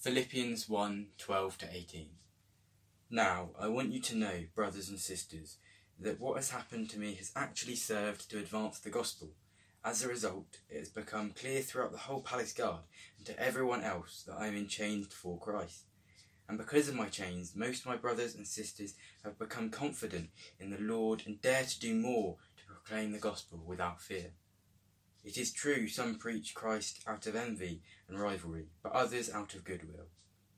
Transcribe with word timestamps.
Philippians 0.00 0.66
1 0.66 1.08
12 1.18 1.58
to 1.58 1.68
18. 1.70 2.08
Now, 3.10 3.50
I 3.60 3.68
want 3.68 3.92
you 3.92 4.00
to 4.00 4.16
know, 4.16 4.44
brothers 4.54 4.88
and 4.88 4.98
sisters, 4.98 5.58
that 5.98 6.18
what 6.18 6.36
has 6.36 6.52
happened 6.52 6.88
to 6.90 6.98
me 6.98 7.16
has 7.16 7.30
actually 7.36 7.76
served 7.76 8.30
to 8.30 8.38
advance 8.38 8.78
the 8.78 8.88
gospel. 8.88 9.32
As 9.84 10.02
a 10.02 10.08
result, 10.08 10.60
it 10.70 10.78
has 10.78 10.88
become 10.88 11.32
clear 11.32 11.60
throughout 11.60 11.92
the 11.92 11.98
whole 11.98 12.22
palace 12.22 12.54
guard 12.54 12.80
and 13.18 13.26
to 13.26 13.38
everyone 13.38 13.82
else 13.82 14.24
that 14.26 14.38
I 14.38 14.46
am 14.46 14.56
in 14.56 14.68
chains 14.68 15.08
for 15.12 15.38
Christ. 15.38 15.84
And 16.48 16.56
because 16.56 16.88
of 16.88 16.94
my 16.94 17.10
chains, 17.10 17.52
most 17.54 17.80
of 17.80 17.86
my 17.86 17.96
brothers 17.96 18.34
and 18.34 18.46
sisters 18.46 18.94
have 19.22 19.38
become 19.38 19.68
confident 19.68 20.30
in 20.58 20.70
the 20.70 20.80
Lord 20.80 21.24
and 21.26 21.42
dare 21.42 21.64
to 21.64 21.78
do 21.78 21.94
more 21.94 22.38
to 22.56 22.64
proclaim 22.64 23.12
the 23.12 23.18
gospel 23.18 23.62
without 23.66 24.00
fear. 24.00 24.32
It 25.22 25.36
is 25.36 25.52
true 25.52 25.86
some 25.86 26.16
preach 26.16 26.54
Christ 26.54 27.02
out 27.06 27.26
of 27.26 27.36
envy 27.36 27.82
and 28.08 28.18
rivalry, 28.18 28.68
but 28.82 28.92
others 28.92 29.30
out 29.30 29.54
of 29.54 29.64
goodwill. 29.64 30.06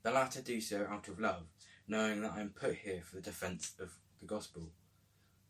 The 0.03 0.11
latter 0.11 0.41
do 0.41 0.61
so 0.61 0.87
out 0.89 1.07
of 1.07 1.19
love, 1.19 1.47
knowing 1.87 2.21
that 2.21 2.33
I 2.33 2.41
am 2.41 2.49
put 2.49 2.75
here 2.75 3.01
for 3.01 3.17
the 3.17 3.21
defence 3.21 3.73
of 3.79 3.97
the 4.19 4.25
gospel. 4.25 4.71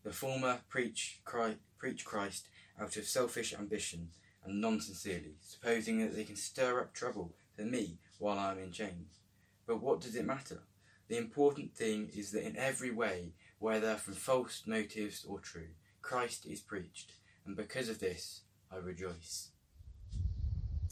The 0.02 0.12
former 0.12 0.60
preach 0.68 1.20
Christ, 1.24 1.58
preach 1.78 2.04
Christ 2.04 2.48
out 2.78 2.96
of 2.96 3.04
selfish 3.04 3.54
ambition 3.54 4.10
and 4.44 4.60
non 4.60 4.80
sincerely, 4.80 5.36
supposing 5.40 6.00
that 6.00 6.14
they 6.14 6.24
can 6.24 6.36
stir 6.36 6.80
up 6.80 6.92
trouble 6.92 7.34
for 7.56 7.62
me 7.62 7.98
while 8.18 8.38
I 8.38 8.52
am 8.52 8.58
in 8.58 8.72
chains. 8.72 9.20
But 9.66 9.82
what 9.82 10.00
does 10.00 10.16
it 10.16 10.26
matter? 10.26 10.62
The 11.08 11.18
important 11.18 11.74
thing 11.74 12.10
is 12.14 12.32
that 12.32 12.46
in 12.46 12.56
every 12.56 12.90
way, 12.90 13.32
whether 13.58 13.94
from 13.94 14.14
false 14.14 14.64
motives 14.66 15.24
or 15.24 15.38
true, 15.38 15.68
Christ 16.02 16.46
is 16.46 16.60
preached, 16.60 17.12
and 17.46 17.56
because 17.56 17.88
of 17.88 18.00
this, 18.00 18.42
I 18.74 18.78
rejoice. 18.78 19.50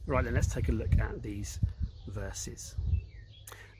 Right, 0.07 0.25
then 0.25 0.35
let's 0.35 0.53
take 0.53 0.69
a 0.69 0.73
look 0.73 0.99
at 0.99 1.23
these 1.23 1.59
verses. 2.07 2.77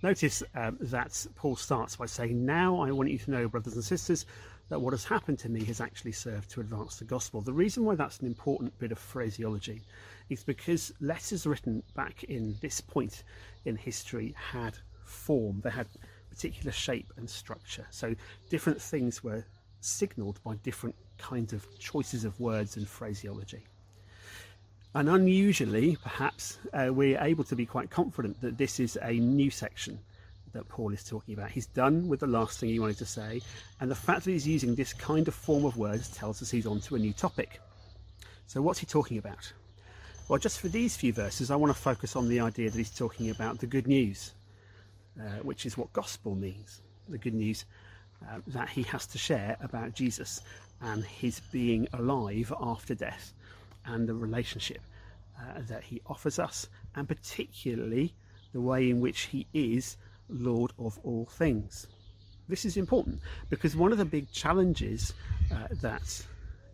Notice 0.03 0.43
um, 0.57 0.77
that 0.81 1.27
Paul 1.37 1.55
starts 1.55 1.95
by 1.95 2.07
saying, 2.07 2.45
Now 2.45 2.81
I 2.81 2.91
want 2.91 3.11
you 3.11 3.19
to 3.19 3.31
know, 3.31 3.49
brothers 3.49 3.75
and 3.75 3.85
sisters, 3.85 4.27
that 4.69 4.81
what 4.81 4.93
has 4.93 5.05
happened 5.05 5.39
to 5.41 5.49
me 5.49 5.65
has 5.65 5.81
actually 5.81 6.13
served 6.13 6.51
to 6.51 6.61
advance 6.61 6.97
the 6.97 7.05
gospel. 7.05 7.41
The 7.41 7.53
reason 7.53 7.85
why 7.85 7.95
that's 7.95 8.19
an 8.19 8.27
important 8.27 8.77
bit 8.79 8.91
of 8.91 8.99
phraseology 8.99 9.83
is 10.29 10.43
because 10.43 10.93
letters 11.01 11.47
written 11.47 11.83
back 11.95 12.25
in 12.25 12.57
this 12.61 12.81
point 12.81 13.23
in 13.65 13.77
history 13.77 14.35
had 14.37 14.77
form, 15.05 15.61
they 15.63 15.71
had 15.71 15.87
particular 16.31 16.73
shape 16.73 17.13
and 17.17 17.29
structure. 17.29 17.87
So 17.91 18.15
different 18.51 18.81
things 18.81 19.23
were 19.23 19.45
signalled 19.81 20.41
by 20.43 20.57
different 20.57 20.97
kinds 21.19 21.53
of 21.53 21.67
choices 21.79 22.25
of 22.25 22.39
words 22.41 22.77
and 22.77 22.89
phraseology. 22.89 23.65
And 24.95 25.09
unusually, 25.09 25.97
perhaps, 26.03 26.59
uh, 26.75 26.89
we're 26.93 27.21
able 27.21 27.45
to 27.45 27.57
be 27.57 27.65
quite 27.65 27.91
confident 27.91 28.41
that 28.43 28.59
this 28.59 28.79
is 28.79 28.99
a 29.01 29.13
new 29.13 29.51
section 29.51 29.99
that 30.53 30.69
Paul 30.69 30.93
is 30.93 31.03
talking 31.03 31.33
about. 31.33 31.51
He's 31.51 31.67
done 31.67 32.09
with 32.09 32.21
the 32.21 32.27
last 32.27 32.61
thing 32.61 32.69
he 32.69 32.79
wanted 32.79 32.99
to 32.99 33.07
say, 33.07 33.41
and 33.81 33.91
the 33.91 33.95
fact 33.95 34.25
that 34.25 34.31
he's 34.31 34.47
using 34.47 34.75
this 34.75 34.93
kind 34.93 35.27
of 35.29 35.35
form 35.35 35.65
of 35.65 35.79
words 35.79 36.11
tells 36.11 36.43
us 36.43 36.51
he's 36.51 36.67
on 36.67 36.81
to 36.81 36.97
a 36.97 36.99
new 36.99 37.15
topic. 37.15 37.61
So, 38.47 38.61
what's 38.61 38.81
he 38.81 38.87
talking 38.87 39.17
about? 39.17 39.51
Well, 40.29 40.39
just 40.39 40.61
for 40.61 40.69
these 40.69 40.95
few 40.95 41.15
verses, 41.15 41.51
I 41.51 41.57
want 41.57 41.75
to 41.75 41.81
focus 41.81 42.15
on 42.15 42.29
the 42.29 42.41
idea 42.41 42.69
that 42.69 42.77
he's 42.77 42.95
talking 42.95 43.31
about 43.31 43.61
the 43.61 43.67
good 43.67 43.87
news, 43.87 44.35
uh, 45.19 45.41
which 45.43 45.65
is 45.65 45.79
what 45.79 45.93
gospel 45.95 46.35
means 46.35 46.83
the 47.09 47.19
good 47.19 47.35
news 47.35 47.65
uh, 48.31 48.39
that 48.47 48.69
he 48.69 48.83
has 48.85 49.07
to 49.07 49.19
share 49.19 49.57
about 49.61 49.95
Jesus 49.95 50.41
and 50.81 51.05
his 51.05 51.41
being 51.51 51.89
alive 51.93 52.53
after 52.61 52.95
death 52.95 53.33
and 53.85 54.09
the 54.09 54.15
relationship 54.15 54.81
uh, 55.39 55.61
that 55.69 55.85
he 55.85 56.01
offers 56.07 56.39
us, 56.39 56.69
and 56.95 57.09
particularly 57.09 58.15
the 58.53 58.61
way 58.61 58.91
in 58.91 59.01
which 59.01 59.23
he 59.23 59.47
is 59.53 59.97
Lord 60.29 60.73
of 60.79 60.99
all 61.03 61.27
things. 61.27 61.87
This 62.49 62.65
is 62.65 62.77
important 62.77 63.21
because 63.51 63.77
one 63.77 63.93
of 63.93 63.99
the 63.99 64.05
big 64.05 64.31
challenges 64.33 65.15
uh, 65.51 65.69
that 65.81 66.25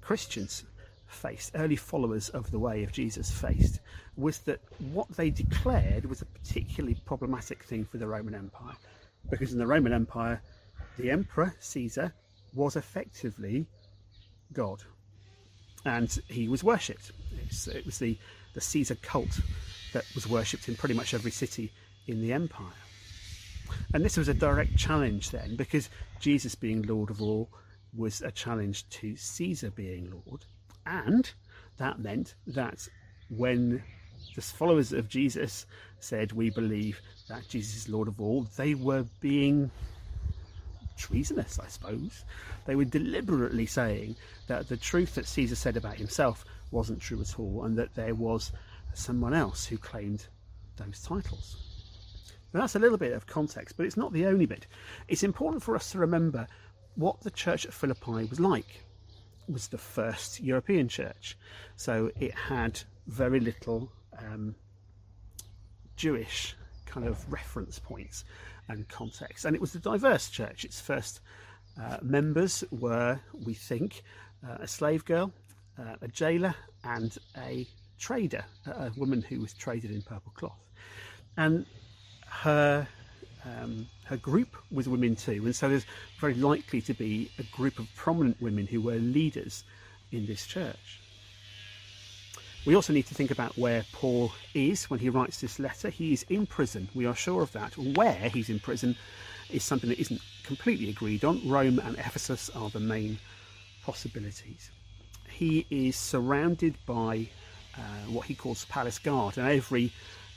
Christians 0.01 0.65
faced, 1.07 1.53
early 1.55 1.77
followers 1.77 2.29
of 2.31 2.51
the 2.51 2.59
way 2.59 2.85
of 2.85 2.93
Jesus 2.93 3.31
faced, 3.31 3.81
was 4.17 4.39
that 4.41 4.61
what 4.93 5.09
they 5.11 5.31
declared 5.31 6.05
was 6.05 6.23
a 6.23 6.27
particularly 6.27 6.97
problematic 7.07 7.63
thing 7.63 7.85
for 7.85 7.99
the 7.99 8.07
Roman 8.07 8.35
Empire. 8.35 8.75
Because 9.31 9.53
in 9.53 9.59
the 9.59 9.67
Roman 9.67 9.93
Empire, 9.93 10.41
the 10.99 11.11
emperor, 11.11 11.55
Caesar, 11.61 12.13
was 12.55 12.77
effectively 12.77 13.67
God 14.53 14.83
and 15.89 16.19
he 16.29 16.49
was 16.49 16.63
worshipped. 16.63 17.13
It 17.67 17.87
was 17.87 17.99
the, 17.99 18.17
the 18.55 18.61
Caesar 18.61 18.97
cult 18.97 19.41
that 19.93 20.05
was 20.15 20.27
worshipped 20.27 20.69
in 20.69 20.77
pretty 20.77 20.95
much 20.95 21.15
every 21.15 21.31
city 21.31 21.73
in 22.07 22.21
the 22.21 22.33
empire. 22.33 22.67
And 23.93 24.05
this 24.05 24.17
was 24.17 24.29
a 24.29 24.35
direct 24.35 24.77
challenge 24.77 25.31
then, 25.31 25.57
because 25.57 25.91
Jesus 26.21 26.55
being 26.55 26.83
Lord 26.83 27.11
of 27.11 27.23
all 27.23 27.49
was 27.97 28.21
a 28.21 28.31
challenge 28.31 28.89
to 28.91 29.17
Caesar 29.17 29.71
being 29.71 30.11
Lord. 30.27 30.45
And 30.87 31.31
that 31.79 31.99
meant 31.99 32.35
that 32.47 32.89
when 33.31 33.83
the 34.35 34.43
followers 34.43 34.93
of 34.93 35.09
Jesus 35.09 35.67
said, 36.01 36.33
We 36.33 36.51
believe 36.51 37.01
that 37.29 37.49
Jesus 37.49 37.77
is 37.77 37.89
Lord 37.89 38.09
of 38.09 38.21
all, 38.21 38.47
they 38.57 38.75
were 38.75 39.05
being 39.21 39.71
treasonous, 40.99 41.59
I 41.59 41.69
suppose. 41.69 42.25
They 42.67 42.77
were 42.77 42.85
deliberately 42.85 43.65
saying 43.65 44.17
that 44.49 44.69
the 44.69 44.77
truth 44.77 45.15
that 45.15 45.27
Caesar 45.27 45.55
said 45.55 45.77
about 45.77 45.95
himself 45.95 46.45
wasn't 46.71 47.01
true 47.01 47.21
at 47.21 47.39
all, 47.39 47.65
and 47.65 47.79
that 47.79 47.95
there 47.95 48.15
was 48.15 48.53
someone 48.93 49.33
else 49.33 49.65
who 49.65 49.79
claimed 49.79 50.27
those 50.77 51.01
titles. 51.01 51.57
Now, 52.53 52.61
that's 52.61 52.75
a 52.75 52.79
little 52.79 52.99
bit 52.99 53.13
of 53.13 53.27
context, 53.27 53.77
but 53.77 53.87
it's 53.87 53.97
not 53.97 54.13
the 54.13 54.27
only 54.27 54.47
bit. 54.47 54.67
It's 55.07 55.23
important 55.23 55.63
for 55.63 55.77
us 55.77 55.93
to 55.93 55.99
remember 55.99 56.47
what 56.97 57.21
the 57.21 57.31
church 57.31 57.65
at 57.65 57.73
Philippi 57.73 58.25
was 58.25 58.41
like. 58.41 58.85
It 59.49 59.53
was 59.53 59.69
the 59.69 59.79
first 59.79 60.41
European 60.41 60.89
church, 60.89 61.39
so 61.77 62.11
it 62.19 62.35
had 62.35 62.81
very 63.07 63.41
little 63.41 63.91
um, 64.19 64.55
Jewish 65.97 66.55
kind 66.89 67.07
of 67.07 67.31
reference 67.33 67.79
points 67.79 68.25
and 68.69 68.89
context. 68.89 69.45
And 69.45 69.55
it 69.55 69.61
was 69.61 69.75
a 69.75 69.79
diverse 69.79 70.29
church. 70.31 70.65
Its 70.65 70.81
first 70.81 71.21
uh, 71.81 71.99
members 72.03 72.65
were, 72.71 73.21
we 73.45 73.55
think, 73.55 74.03
uh, 74.47 74.59
a 74.61 74.69
slave 74.69 75.05
girl, 75.05 75.33
uh, 75.79 75.97
a 76.01 76.09
jailer, 76.09 76.55
and 76.85 77.17
a 77.37 77.67
trader, 77.99 78.45
a 78.67 78.91
woman 78.97 79.23
who 79.23 79.41
was 79.41 79.53
traded 79.53 79.91
in 79.91 80.03
purple 80.03 80.33
cloth. 80.35 80.59
And 81.37 81.67
her 82.27 82.89
um, 83.45 83.87
her 84.05 84.17
group 84.17 84.57
was 84.71 84.89
women 84.89 85.15
too, 85.17 85.43
and 85.45 85.55
so 85.55 85.69
there's 85.69 85.87
very 86.21 86.35
likely 86.35 86.81
to 86.83 86.95
be 86.95 87.31
a 87.39 87.45
group 87.57 87.79
of 87.79 87.87
prominent 87.95 88.41
women 88.43 88.67
who 88.67 88.81
were 88.81 88.97
leaders 88.97 89.65
in 90.11 90.27
this 90.27 90.45
church. 90.45 91.01
We 92.69 92.75
also 92.75 92.93
need 92.93 93.07
to 93.07 93.15
think 93.15 93.31
about 93.31 93.57
where 93.57 93.83
Paul 93.93 94.31
is 94.53 94.91
when 94.91 95.01
he 95.01 95.09
writes 95.09 95.41
this 95.41 95.59
letter. 95.59 95.89
He 95.89 96.13
is 96.13 96.25
in 96.25 96.45
prison, 96.45 96.87
we 96.95 97.07
are 97.07 97.15
sure 97.15 97.43
of 97.43 97.51
that. 97.53 97.79
Where 97.79 98.29
he's 98.29 98.51
in 98.51 98.61
prison 98.61 98.95
is 99.49 99.65
something 99.65 99.89
that 99.89 99.99
isn't 99.99 100.21
completely 100.45 100.91
agreed 100.91 101.25
on. 101.25 101.41
Rome 101.49 101.79
and 101.79 101.97
Ephesus 101.97 102.51
are 102.51 102.69
the 102.69 102.79
main 102.79 103.21
possibilities. 103.85 104.71
He 105.31 105.65
is 105.71 105.97
surrounded 105.97 106.75
by 106.85 107.31
uh, 107.75 108.11
what 108.11 108.27
he 108.27 108.35
calls 108.35 108.67
palace 108.67 108.99
guard, 108.99 109.39
and 109.39 109.49
every 109.49 109.91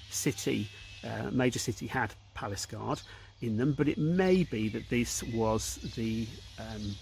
city, 0.10 0.70
uh, 1.04 1.32
major 1.32 1.60
city, 1.60 1.86
had 1.86 2.14
palace 2.34 2.66
guard 2.66 3.02
in 3.42 3.58
them, 3.58 3.74
but 3.74 3.90
it 3.90 3.98
may 3.98 4.44
be 4.44 4.70
that 4.70 4.88
this 4.88 5.22
was 5.34 5.80
the 5.98 6.26
um, 6.58 6.96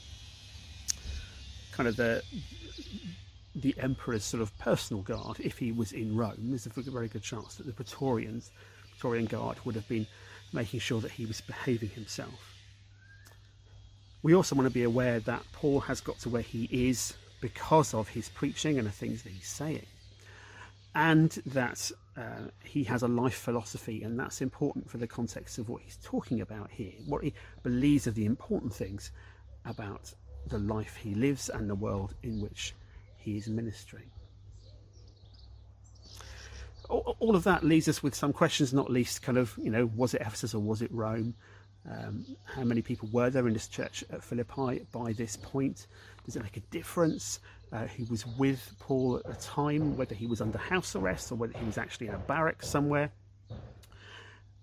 kind 1.71 1.87
of 1.87 1.97
the 1.97 2.23
the 3.55 3.75
emperor's 3.79 4.23
sort 4.23 4.41
of 4.41 4.57
personal 4.59 5.01
guard 5.01 5.39
if 5.39 5.57
he 5.57 5.71
was 5.71 5.91
in 5.91 6.15
Rome. 6.15 6.35
There's 6.39 6.65
a 6.65 6.69
very 6.69 7.07
good 7.07 7.23
chance 7.23 7.55
that 7.55 7.65
the 7.65 7.73
Praetorians, 7.73 8.51
Praetorian 8.91 9.25
guard 9.25 9.57
would 9.65 9.75
have 9.75 9.87
been 9.87 10.07
making 10.53 10.79
sure 10.79 11.01
that 11.01 11.11
he 11.11 11.25
was 11.25 11.41
behaving 11.41 11.89
himself. 11.89 12.55
We 14.21 14.35
also 14.35 14.55
want 14.55 14.67
to 14.67 14.73
be 14.73 14.83
aware 14.83 15.19
that 15.21 15.43
Paul 15.53 15.79
has 15.81 16.01
got 16.01 16.19
to 16.19 16.29
where 16.29 16.41
he 16.41 16.67
is 16.71 17.13
because 17.41 17.93
of 17.93 18.09
his 18.09 18.29
preaching 18.29 18.77
and 18.77 18.85
the 18.85 18.91
things 18.91 19.23
that 19.23 19.31
he's 19.31 19.47
saying, 19.47 19.85
and 20.93 21.31
that 21.45 21.91
uh, 22.17 22.49
he 22.63 22.83
has 22.83 23.01
a 23.01 23.07
life 23.07 23.37
philosophy, 23.37 24.03
and 24.03 24.19
that's 24.19 24.41
important 24.41 24.89
for 24.89 24.97
the 24.97 25.07
context 25.07 25.57
of 25.57 25.69
what 25.69 25.81
he's 25.81 25.97
talking 26.03 26.41
about 26.41 26.69
here, 26.69 26.91
what 27.05 27.23
he 27.23 27.33
believes 27.63 28.07
are 28.07 28.11
the 28.11 28.25
important 28.25 28.73
things 28.73 29.11
about 29.63 30.13
the 30.47 30.59
life 30.59 30.97
he 30.97 31.13
lives 31.15 31.47
and 31.49 31.69
the 31.69 31.75
world 31.75 32.13
in 32.23 32.41
which 32.41 32.73
he 33.19 33.37
is 33.37 33.47
ministering. 33.47 34.09
All 36.89 37.35
of 37.35 37.43
that 37.43 37.63
leaves 37.63 37.87
us 37.87 38.01
with 38.01 38.15
some 38.15 38.33
questions, 38.33 38.73
not 38.73 38.89
least 38.89 39.21
kind 39.21 39.37
of, 39.37 39.53
you 39.61 39.69
know, 39.69 39.91
was 39.95 40.15
it 40.15 40.21
Ephesus 40.21 40.55
or 40.55 40.59
was 40.59 40.81
it 40.81 40.91
Rome? 40.91 41.35
Um, 41.89 42.25
how 42.45 42.63
many 42.63 42.81
people 42.81 43.09
were 43.11 43.29
there 43.29 43.47
in 43.47 43.53
this 43.53 43.67
church 43.67 44.03
at 44.09 44.23
Philippi 44.23 44.85
by 44.91 45.13
this 45.13 45.37
point? 45.37 45.85
Does 46.25 46.35
it 46.35 46.43
make 46.43 46.57
a 46.57 46.61
difference? 46.71 47.39
Uh, 47.71 47.85
who 47.85 48.05
was 48.05 48.25
with 48.25 48.73
Paul 48.79 49.17
at 49.17 49.25
the 49.25 49.35
time, 49.35 49.95
whether 49.95 50.15
he 50.15 50.25
was 50.25 50.41
under 50.41 50.57
house 50.57 50.95
arrest 50.95 51.31
or 51.31 51.35
whether 51.35 51.55
he 51.55 51.65
was 51.65 51.77
actually 51.77 52.07
in 52.07 52.15
a 52.15 52.19
barrack 52.19 52.63
somewhere? 52.63 53.11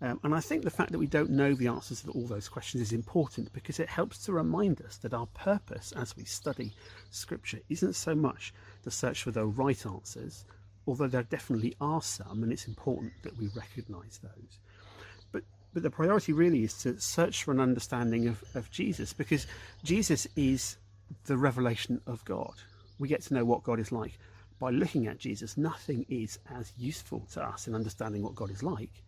Um, 0.03 0.21
and 0.23 0.35
I 0.35 0.41
think 0.41 0.63
the 0.63 0.71
fact 0.71 0.93
that 0.93 0.99
we 0.99 1.07
don't 1.07 1.31
know 1.31 1.55
the 1.55 1.69
answers 1.69 2.03
to 2.03 2.11
all 2.11 2.27
those 2.27 2.51
questions 2.51 2.83
is 2.83 2.93
important 2.93 3.53
because 3.55 3.81
it 3.81 3.89
helps 3.89 4.19
to 4.27 4.33
remind 4.33 4.83
us 4.83 4.99
that 4.99 5.15
our 5.15 5.27
purpose 5.27 5.93
as 5.93 6.15
we 6.17 6.25
study 6.25 6.73
Scripture 7.11 7.61
isn't 7.71 7.95
so 7.95 8.15
much 8.15 8.53
to 8.83 8.91
search 8.91 9.23
for 9.23 9.31
the 9.31 9.47
right 9.47 9.87
answers, 9.87 10.45
although 10.87 11.07
there 11.07 11.23
definitely 11.23 11.75
are 11.81 12.03
some, 12.03 12.43
and 12.43 12.53
it's 12.53 12.69
important 12.69 13.13
that 13.23 13.39
we 13.39 13.49
recognise 13.57 14.21
those. 14.23 14.59
But 15.33 15.45
but 15.73 15.83
the 15.83 15.91
priority 15.91 16.35
really 16.35 16.65
is 16.65 16.75
to 16.83 17.01
search 17.01 17.45
for 17.45 17.53
an 17.53 17.61
understanding 17.61 18.29
of, 18.29 18.45
of 18.55 18.71
Jesus 18.71 19.15
because 19.15 19.47
Jesus 19.83 20.27
is 20.37 20.77
the 21.25 21.39
revelation 21.39 22.03
of 22.07 22.23
God. 22.27 22.53
We 22.99 23.09
get 23.09 23.23
to 23.23 23.35
know 23.35 23.47
what 23.47 23.63
God 23.63 23.81
is 23.81 23.93
like 23.93 24.19
by 24.59 24.71
looking 24.71 25.07
at 25.07 25.19
Jesus. 25.19 25.57
Nothing 25.57 26.05
is 26.11 26.39
as 26.55 26.73
useful 26.79 27.27
to 27.33 27.43
us 27.43 27.67
in 27.67 27.75
understanding 27.75 28.23
what 28.23 28.35
God 28.35 28.51
is 28.51 28.63
like 28.63 29.03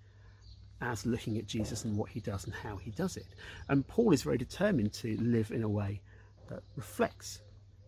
as 0.81 1.07
looking 1.07 1.39
at 1.39 1.47
Jesus 1.47 1.85
and 1.85 1.97
what 1.97 2.11
he 2.11 2.21
does 2.21 2.45
and 2.45 2.55
how 2.55 2.77
he 2.77 2.91
does 2.91 3.17
it. 3.17 3.27
And 3.69 3.87
Paul 3.87 4.13
is 4.13 4.23
very 4.23 4.39
determined 4.39 4.93
to 4.95 5.17
live 5.21 5.51
in 5.51 5.63
a 5.63 5.69
way 5.69 6.01
that 6.49 6.63
reflects 6.77 7.41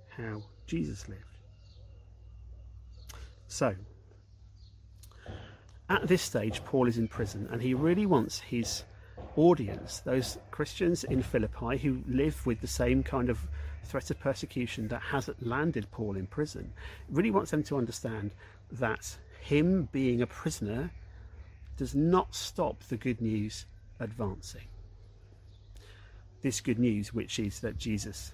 how 0.08 0.42
Jesus 0.66 1.08
lived. 1.08 1.24
So, 3.46 3.74
at 5.88 6.06
this 6.06 6.22
stage, 6.22 6.64
Paul 6.64 6.86
is 6.86 6.98
in 6.98 7.08
prison 7.08 7.48
and 7.50 7.60
he 7.60 7.74
really 7.74 8.06
wants 8.06 8.38
his 8.38 8.84
audience, 9.36 10.00
those 10.00 10.38
Christians 10.50 11.04
in 11.04 11.22
Philippi 11.22 11.78
who 11.78 12.02
live 12.06 12.44
with 12.46 12.60
the 12.60 12.66
same 12.66 13.02
kind 13.02 13.28
of 13.30 13.38
threat 13.84 14.10
of 14.10 14.20
persecution 14.20 14.88
that 14.88 15.02
has 15.02 15.30
landed 15.40 15.90
Paul 15.90 16.16
in 16.16 16.26
prison, 16.26 16.72
really 17.08 17.30
wants 17.30 17.50
them 17.50 17.62
to 17.64 17.76
understand 17.76 18.32
that 18.72 19.16
him 19.40 19.88
being 19.90 20.22
a 20.22 20.26
prisoner 20.26 20.90
does 21.80 21.94
not 21.94 22.34
stop 22.34 22.84
the 22.90 22.96
good 22.98 23.22
news 23.22 23.64
advancing. 24.00 24.68
This 26.42 26.60
good 26.60 26.78
news, 26.78 27.14
which 27.14 27.38
is 27.38 27.60
that 27.60 27.78
Jesus 27.78 28.32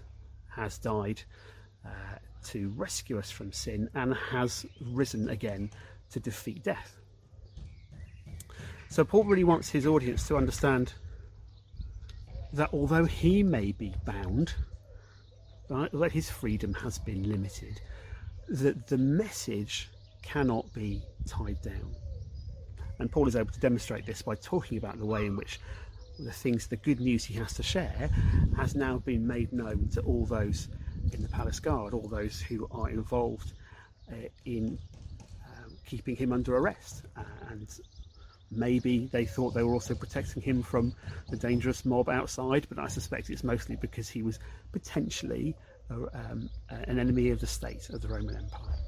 has 0.48 0.78
died 0.78 1.22
uh, 1.84 1.88
to 2.46 2.70
rescue 2.70 3.20
us 3.20 3.30
from 3.30 3.52
sin 3.52 3.88
and 3.94 4.14
has 4.14 4.66
risen 4.90 5.28
again 5.28 5.70
to 6.10 6.18
defeat 6.18 6.64
death. 6.64 6.96
So, 8.88 9.04
Paul 9.04 9.22
really 9.22 9.44
wants 9.44 9.70
his 9.70 9.86
audience 9.86 10.26
to 10.26 10.36
understand 10.36 10.94
that 12.52 12.70
although 12.72 13.04
he 13.04 13.44
may 13.44 13.70
be 13.70 13.94
bound, 14.04 14.54
right, 15.68 15.92
that 15.92 16.10
his 16.10 16.28
freedom 16.28 16.74
has 16.74 16.98
been 16.98 17.30
limited, 17.30 17.80
that 18.48 18.88
the 18.88 18.98
message 18.98 19.88
cannot 20.22 20.72
be 20.74 21.00
tied 21.28 21.62
down. 21.62 21.94
And 22.98 23.10
Paul 23.10 23.28
is 23.28 23.36
able 23.36 23.52
to 23.52 23.60
demonstrate 23.60 24.06
this 24.06 24.22
by 24.22 24.34
talking 24.36 24.78
about 24.78 24.98
the 24.98 25.06
way 25.06 25.26
in 25.26 25.36
which 25.36 25.60
the 26.18 26.32
things, 26.32 26.66
the 26.66 26.76
good 26.76 27.00
news 27.00 27.24
he 27.24 27.34
has 27.34 27.52
to 27.54 27.62
share, 27.62 28.10
has 28.56 28.74
now 28.74 28.98
been 28.98 29.26
made 29.26 29.52
known 29.52 29.88
to 29.92 30.00
all 30.02 30.24
those 30.24 30.68
in 31.12 31.22
the 31.22 31.28
palace 31.28 31.60
guard, 31.60 31.94
all 31.94 32.08
those 32.08 32.40
who 32.40 32.66
are 32.70 32.88
involved 32.88 33.52
uh, 34.10 34.28
in 34.44 34.78
um, 35.46 35.72
keeping 35.84 36.16
him 36.16 36.32
under 36.32 36.56
arrest. 36.56 37.02
Uh, 37.16 37.22
and 37.50 37.80
maybe 38.50 39.08
they 39.12 39.24
thought 39.24 39.54
they 39.54 39.62
were 39.62 39.74
also 39.74 39.94
protecting 39.94 40.42
him 40.42 40.62
from 40.62 40.94
the 41.30 41.36
dangerous 41.36 41.84
mob 41.84 42.08
outside, 42.08 42.66
but 42.68 42.78
I 42.78 42.88
suspect 42.88 43.30
it's 43.30 43.44
mostly 43.44 43.76
because 43.76 44.08
he 44.08 44.22
was 44.22 44.38
potentially 44.72 45.54
a, 45.90 45.94
um, 45.94 46.50
an 46.70 46.98
enemy 46.98 47.30
of 47.30 47.40
the 47.40 47.46
state, 47.46 47.88
of 47.90 48.00
the 48.00 48.08
Roman 48.08 48.36
Empire. 48.36 48.85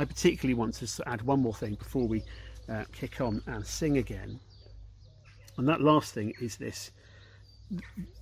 I 0.00 0.06
particularly 0.06 0.54
want 0.54 0.72
to 0.76 1.02
add 1.06 1.20
one 1.20 1.40
more 1.40 1.52
thing 1.52 1.74
before 1.74 2.08
we 2.08 2.24
uh, 2.70 2.84
kick 2.90 3.20
on 3.20 3.42
and 3.46 3.66
sing 3.66 3.98
again. 3.98 4.40
And 5.58 5.68
that 5.68 5.82
last 5.82 6.14
thing 6.14 6.32
is 6.40 6.56
this 6.56 6.90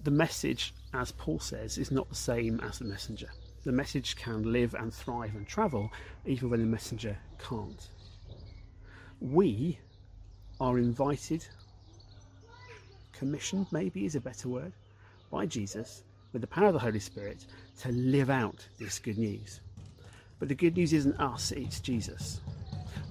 the 0.02 0.10
message, 0.10 0.74
as 0.92 1.12
Paul 1.12 1.38
says, 1.38 1.78
is 1.78 1.92
not 1.92 2.08
the 2.08 2.16
same 2.16 2.58
as 2.64 2.80
the 2.80 2.84
messenger. 2.84 3.28
The 3.64 3.70
message 3.70 4.16
can 4.16 4.52
live 4.52 4.74
and 4.74 4.92
thrive 4.92 5.36
and 5.36 5.46
travel 5.46 5.92
even 6.26 6.50
when 6.50 6.58
the 6.58 6.66
messenger 6.66 7.16
can't. 7.38 7.86
We 9.20 9.78
are 10.60 10.78
invited, 10.78 11.46
commissioned 13.12 13.68
maybe 13.70 14.04
is 14.04 14.16
a 14.16 14.20
better 14.20 14.48
word, 14.48 14.72
by 15.30 15.46
Jesus 15.46 16.02
with 16.32 16.42
the 16.42 16.48
power 16.48 16.66
of 16.66 16.72
the 16.72 16.80
Holy 16.80 16.98
Spirit 16.98 17.46
to 17.82 17.92
live 17.92 18.30
out 18.30 18.66
this 18.80 18.98
good 18.98 19.16
news. 19.16 19.60
But 20.38 20.48
the 20.48 20.54
good 20.54 20.76
news 20.76 20.92
isn't 20.92 21.18
us, 21.18 21.52
it's 21.52 21.80
Jesus. 21.80 22.40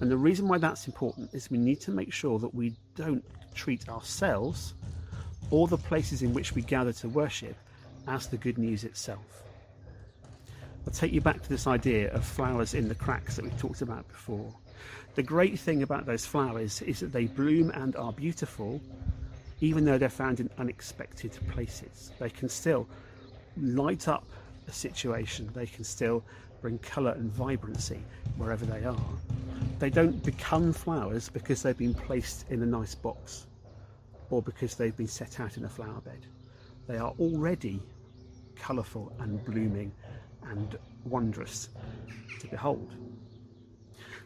And 0.00 0.10
the 0.10 0.16
reason 0.16 0.48
why 0.48 0.58
that's 0.58 0.86
important 0.86 1.34
is 1.34 1.50
we 1.50 1.58
need 1.58 1.80
to 1.82 1.90
make 1.90 2.12
sure 2.12 2.38
that 2.38 2.54
we 2.54 2.74
don't 2.94 3.24
treat 3.54 3.88
ourselves 3.88 4.74
or 5.50 5.66
the 5.66 5.76
places 5.76 6.22
in 6.22 6.32
which 6.32 6.54
we 6.54 6.62
gather 6.62 6.92
to 6.92 7.08
worship 7.08 7.56
as 8.06 8.26
the 8.26 8.36
good 8.36 8.58
news 8.58 8.84
itself. 8.84 9.42
I'll 10.86 10.92
take 10.92 11.12
you 11.12 11.20
back 11.20 11.42
to 11.42 11.48
this 11.48 11.66
idea 11.66 12.10
of 12.12 12.24
flowers 12.24 12.74
in 12.74 12.88
the 12.88 12.94
cracks 12.94 13.36
that 13.36 13.44
we 13.44 13.50
talked 13.52 13.82
about 13.82 14.08
before. 14.08 14.54
The 15.16 15.22
great 15.22 15.58
thing 15.58 15.82
about 15.82 16.06
those 16.06 16.24
flowers 16.24 16.80
is 16.82 17.00
that 17.00 17.12
they 17.12 17.26
bloom 17.26 17.70
and 17.70 17.96
are 17.96 18.12
beautiful 18.12 18.80
even 19.60 19.84
though 19.84 19.98
they're 19.98 20.08
found 20.08 20.40
in 20.40 20.48
unexpected 20.58 21.36
places. 21.48 22.12
They 22.18 22.30
can 22.30 22.48
still 22.48 22.86
light 23.60 24.06
up 24.06 24.24
a 24.68 24.72
situation, 24.72 25.50
they 25.54 25.66
can 25.66 25.84
still 25.84 26.22
bring 26.60 26.78
colour 26.78 27.12
and 27.12 27.30
vibrancy 27.32 28.02
wherever 28.36 28.64
they 28.64 28.84
are. 28.84 28.96
They 29.78 29.90
don't 29.90 30.22
become 30.24 30.72
flowers 30.72 31.28
because 31.28 31.62
they've 31.62 31.78
been 31.78 31.94
placed 31.94 32.50
in 32.50 32.62
a 32.62 32.66
nice 32.66 32.94
box 32.94 33.46
or 34.30 34.42
because 34.42 34.74
they've 34.74 34.96
been 34.96 35.08
set 35.08 35.40
out 35.40 35.56
in 35.56 35.64
a 35.64 35.68
flower 35.68 36.00
bed. 36.00 36.26
They 36.86 36.96
are 36.96 37.12
already 37.18 37.80
colourful 38.56 39.12
and 39.20 39.44
blooming 39.44 39.92
and 40.42 40.78
wondrous 41.04 41.68
to 42.40 42.46
behold. 42.48 42.92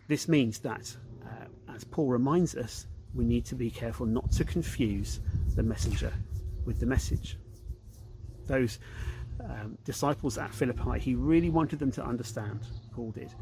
This 0.08 0.28
means 0.28 0.58
that, 0.60 0.94
uh, 1.24 1.72
as 1.74 1.84
Paul 1.84 2.08
reminds 2.08 2.54
us, 2.54 2.86
we 3.14 3.24
need 3.24 3.44
to 3.46 3.54
be 3.54 3.70
careful 3.70 4.06
not 4.06 4.30
to 4.32 4.44
confuse 4.44 5.20
the 5.54 5.62
messenger 5.62 6.12
with 6.64 6.80
the 6.80 6.86
message. 6.86 7.36
Those 8.46 8.78
um, 9.40 9.78
disciples 9.84 10.38
at 10.38 10.54
Philippi, 10.54 10.98
he 10.98 11.14
really 11.14 11.50
wanted 11.50 11.78
them 11.78 11.90
to 11.92 12.04
understand, 12.04 12.60
Paul 12.92 13.10
did, 13.10 13.32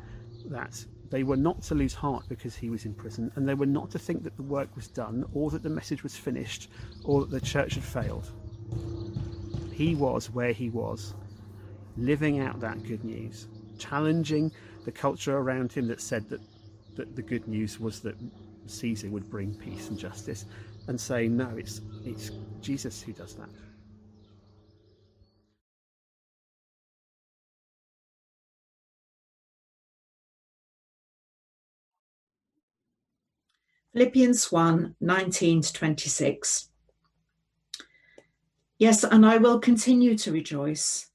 that 0.46 0.84
they 1.10 1.22
were 1.22 1.36
not 1.36 1.62
to 1.62 1.74
lose 1.74 1.92
heart 1.94 2.24
because 2.28 2.54
he 2.54 2.70
was 2.70 2.84
in 2.84 2.94
prison, 2.94 3.30
and 3.34 3.48
they 3.48 3.54
were 3.54 3.66
not 3.66 3.90
to 3.90 3.98
think 3.98 4.22
that 4.22 4.36
the 4.36 4.42
work 4.42 4.74
was 4.76 4.86
done, 4.88 5.24
or 5.34 5.50
that 5.50 5.62
the 5.62 5.68
message 5.68 6.02
was 6.02 6.16
finished, 6.16 6.70
or 7.04 7.20
that 7.20 7.30
the 7.30 7.40
church 7.40 7.74
had 7.74 7.84
failed. 7.84 8.30
He 9.72 9.94
was 9.94 10.30
where 10.30 10.52
he 10.52 10.70
was, 10.70 11.14
living 11.96 12.40
out 12.40 12.60
that 12.60 12.82
good 12.84 13.04
news, 13.04 13.48
challenging 13.78 14.52
the 14.84 14.92
culture 14.92 15.36
around 15.36 15.72
him 15.72 15.88
that 15.88 16.00
said 16.00 16.28
that, 16.30 16.40
that 16.94 17.16
the 17.16 17.22
good 17.22 17.46
news 17.48 17.80
was 17.80 18.00
that 18.00 18.14
Caesar 18.66 19.08
would 19.08 19.28
bring 19.28 19.54
peace 19.54 19.88
and 19.88 19.98
justice, 19.98 20.46
and 20.86 21.00
saying, 21.00 21.36
no, 21.36 21.48
it's, 21.56 21.80
it's 22.04 22.30
Jesus 22.60 23.02
who 23.02 23.12
does 23.12 23.34
that. 23.34 23.48
Philippians 33.92 34.52
1 34.52 34.94
19 35.00 35.62
to 35.62 35.72
26. 35.72 36.68
Yes, 38.78 39.02
and 39.02 39.26
I 39.26 39.36
will 39.36 39.58
continue 39.58 40.16
to 40.16 40.30
rejoice, 40.30 41.08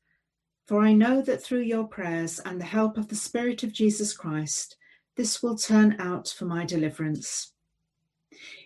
for 0.68 0.82
I 0.82 0.92
know 0.92 1.22
that 1.22 1.42
through 1.42 1.62
your 1.62 1.86
prayers 1.86 2.40
and 2.40 2.60
the 2.60 2.66
help 2.66 2.98
of 2.98 3.08
the 3.08 3.16
Spirit 3.16 3.64
of 3.64 3.72
Jesus 3.72 4.12
Christ, 4.12 4.76
this 5.16 5.42
will 5.42 5.56
turn 5.56 5.96
out 6.00 6.28
for 6.28 6.44
my 6.44 6.66
deliverance. 6.66 7.54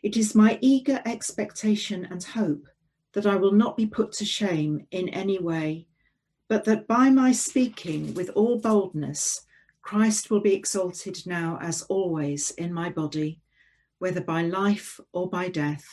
It 0.01 0.18
is 0.18 0.34
my 0.34 0.58
eager 0.60 1.04
expectation 1.06 2.06
and 2.06 2.24
hope 2.24 2.68
that 3.13 3.28
I 3.28 3.36
will 3.36 3.54
not 3.54 3.78
be 3.78 3.86
put 3.86 4.12
to 4.13 4.25
shame 4.25 4.88
in 4.89 5.10
any 5.10 5.38
way, 5.38 5.86
but 6.48 6.63
that 6.66 6.88
by 6.88 7.12
my 7.12 7.32
speaking 7.32 8.16
with 8.16 8.32
all 8.32 8.58
boldness, 8.58 9.46
Christ 9.84 10.32
will 10.32 10.42
be 10.42 10.56
exalted 10.56 11.22
now 11.28 11.60
as 11.62 11.84
always 11.84 12.50
in 12.51 12.74
my 12.74 12.89
body 12.89 13.39
whether 14.00 14.22
by 14.22 14.41
life 14.41 15.00
or 15.13 15.29
by 15.29 15.50
death. 15.50 15.86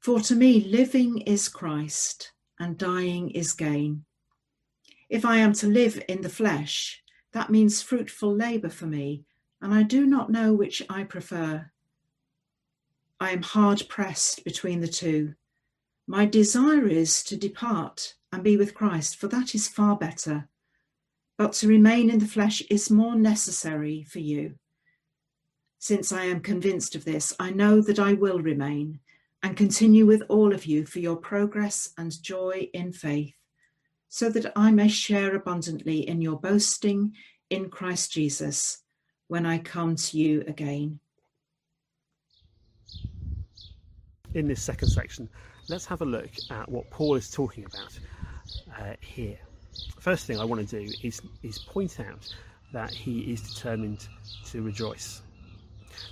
For 0.00 0.20
to 0.20 0.34
me, 0.34 0.60
living 0.60 1.18
is 1.22 1.48
Christ 1.48 2.32
and 2.58 2.78
dying 2.78 3.30
is 3.30 3.52
gain. 3.52 4.04
If 5.08 5.24
I 5.24 5.36
am 5.38 5.52
to 5.54 5.66
live 5.66 6.02
in 6.08 6.22
the 6.22 6.28
flesh, 6.28 7.02
that 7.32 7.50
means 7.50 7.82
fruitful 7.82 8.34
labour 8.34 8.68
for 8.68 8.86
me, 8.86 9.24
and 9.60 9.74
I 9.74 9.82
do 9.82 10.06
not 10.06 10.30
know 10.30 10.52
which 10.52 10.82
I 10.88 11.04
prefer. 11.04 11.70
I 13.18 13.30
am 13.30 13.42
hard 13.42 13.82
pressed 13.88 14.44
between 14.44 14.80
the 14.80 14.88
two. 14.88 15.34
My 16.06 16.26
desire 16.26 16.86
is 16.86 17.22
to 17.24 17.36
depart 17.36 18.14
and 18.32 18.44
be 18.44 18.56
with 18.56 18.74
Christ, 18.74 19.16
for 19.16 19.28
that 19.28 19.54
is 19.54 19.68
far 19.68 19.96
better. 19.96 20.48
But 21.38 21.54
to 21.54 21.68
remain 21.68 22.10
in 22.10 22.18
the 22.18 22.26
flesh 22.26 22.62
is 22.70 22.90
more 22.90 23.16
necessary 23.16 24.04
for 24.04 24.18
you. 24.18 24.54
Since 25.84 26.12
I 26.12 26.24
am 26.24 26.40
convinced 26.40 26.94
of 26.94 27.04
this, 27.04 27.34
I 27.38 27.50
know 27.50 27.82
that 27.82 27.98
I 27.98 28.14
will 28.14 28.40
remain 28.40 29.00
and 29.42 29.54
continue 29.54 30.06
with 30.06 30.22
all 30.30 30.54
of 30.54 30.64
you 30.64 30.86
for 30.86 30.98
your 30.98 31.16
progress 31.16 31.90
and 31.98 32.22
joy 32.22 32.70
in 32.72 32.90
faith, 32.90 33.34
so 34.08 34.30
that 34.30 34.50
I 34.56 34.70
may 34.70 34.88
share 34.88 35.36
abundantly 35.36 36.08
in 36.08 36.22
your 36.22 36.40
boasting 36.40 37.12
in 37.50 37.68
Christ 37.68 38.12
Jesus 38.12 38.78
when 39.28 39.44
I 39.44 39.58
come 39.58 39.94
to 39.94 40.16
you 40.16 40.42
again. 40.46 41.00
In 44.32 44.48
this 44.48 44.62
second 44.62 44.88
section, 44.88 45.28
let's 45.68 45.84
have 45.84 46.00
a 46.00 46.06
look 46.06 46.30
at 46.50 46.66
what 46.66 46.90
Paul 46.90 47.16
is 47.16 47.30
talking 47.30 47.66
about 47.66 48.00
uh, 48.80 48.94
here. 49.00 49.38
First 50.00 50.24
thing 50.24 50.40
I 50.40 50.46
want 50.46 50.66
to 50.66 50.80
do 50.80 50.90
is, 51.02 51.20
is 51.42 51.58
point 51.58 52.00
out 52.00 52.34
that 52.72 52.90
he 52.90 53.30
is 53.30 53.42
determined 53.42 54.08
to 54.46 54.62
rejoice. 54.62 55.20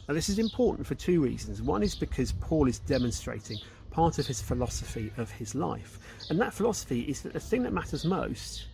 Now, 0.09 0.15
this 0.15 0.29
is 0.29 0.39
important 0.39 0.87
for 0.87 0.95
two 0.95 1.21
reasons. 1.21 1.63
One 1.63 1.83
is 1.83 1.95
because 1.95 2.33
Paul 2.33 2.69
is 2.69 2.79
demonstrating 2.79 3.59
part 3.91 4.19
of 4.19 4.27
his 4.27 4.41
philosophy 4.41 5.13
of 5.17 5.31
his 5.31 5.55
life, 5.55 5.99
and 6.31 6.41
that 6.41 6.55
philosophy 6.55 7.03
is 7.03 7.23
that 7.23 7.33
the 7.33 7.41
thing 7.41 7.63
that 7.63 7.73
matters 7.73 8.05
most 8.05 8.67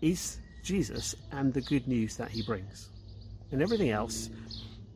is 0.00 0.38
Jesus 0.62 1.14
and 1.32 1.52
the 1.52 1.60
good 1.60 1.88
news 1.88 2.16
that 2.16 2.30
he 2.30 2.42
brings. 2.42 2.90
And 3.50 3.62
everything 3.62 3.90
else 3.90 4.30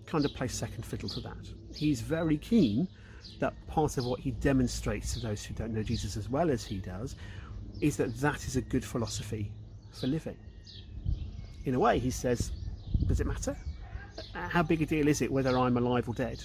kind 0.06 0.24
of 0.24 0.32
plays 0.34 0.52
second 0.52 0.84
fiddle 0.84 1.08
to 1.08 1.20
that. 1.20 1.36
He's 1.74 2.00
very 2.00 2.36
keen 2.36 2.86
that 3.40 3.54
part 3.66 3.98
of 3.98 4.04
what 4.04 4.20
he 4.20 4.30
demonstrates 4.32 5.14
to 5.14 5.20
those 5.20 5.44
who 5.44 5.54
don't 5.54 5.72
know 5.72 5.82
Jesus 5.82 6.16
as 6.16 6.28
well 6.28 6.50
as 6.50 6.64
he 6.64 6.78
does 6.78 7.16
is 7.80 7.96
that 7.96 8.14
that 8.18 8.46
is 8.46 8.56
a 8.56 8.60
good 8.60 8.84
philosophy 8.84 9.50
for 9.90 10.06
living. 10.06 10.36
In 11.64 11.74
a 11.74 11.80
way, 11.80 11.98
he 11.98 12.10
says, 12.10 12.52
Does 13.06 13.20
it 13.20 13.26
matter? 13.26 13.56
How 14.32 14.62
big 14.62 14.82
a 14.82 14.86
deal 14.86 15.08
is 15.08 15.22
it 15.22 15.30
whether 15.30 15.58
I'm 15.58 15.76
alive 15.76 16.08
or 16.08 16.14
dead? 16.14 16.42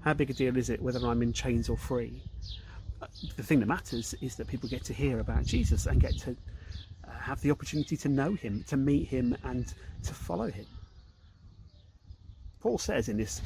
How 0.00 0.14
big 0.14 0.30
a 0.30 0.32
deal 0.32 0.56
is 0.56 0.70
it 0.70 0.80
whether 0.80 1.04
I'm 1.06 1.22
in 1.22 1.32
chains 1.32 1.68
or 1.68 1.76
free? 1.76 2.22
The 3.36 3.42
thing 3.42 3.60
that 3.60 3.66
matters 3.66 4.14
is 4.20 4.36
that 4.36 4.46
people 4.46 4.68
get 4.68 4.84
to 4.84 4.92
hear 4.92 5.20
about 5.20 5.44
Jesus 5.44 5.86
and 5.86 6.00
get 6.00 6.16
to 6.18 6.36
uh, 7.06 7.10
have 7.10 7.40
the 7.40 7.50
opportunity 7.50 7.96
to 7.96 8.08
know 8.08 8.34
him, 8.34 8.64
to 8.68 8.76
meet 8.76 9.08
him, 9.08 9.36
and 9.44 9.72
to 10.02 10.14
follow 10.14 10.50
him. 10.50 10.66
Paul 12.60 12.78
says 12.78 13.08
in 13.08 13.16
this 13.16 13.40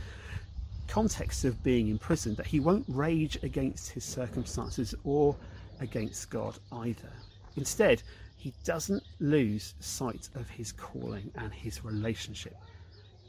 context 0.88 1.44
of 1.44 1.62
being 1.62 1.88
in 1.88 1.98
prison 1.98 2.34
that 2.34 2.46
he 2.46 2.60
won't 2.60 2.84
rage 2.88 3.38
against 3.42 3.90
his 3.90 4.04
circumstances 4.04 4.94
or 5.04 5.36
against 5.80 6.30
God 6.30 6.58
either. 6.72 7.12
Instead, 7.56 8.02
he 8.36 8.52
doesn't 8.64 9.02
lose 9.20 9.74
sight 9.80 10.28
of 10.34 10.48
his 10.48 10.72
calling 10.72 11.30
and 11.36 11.52
his 11.52 11.84
relationship 11.84 12.56